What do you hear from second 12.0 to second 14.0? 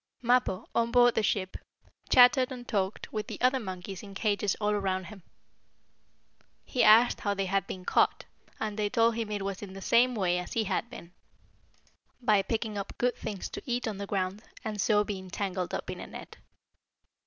by picking up good things to eat on